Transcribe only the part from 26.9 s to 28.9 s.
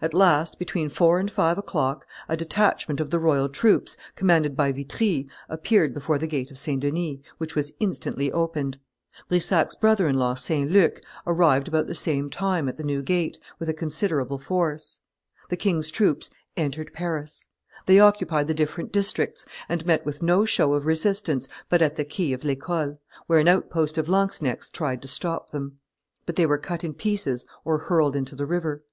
pieces or hurled into the river.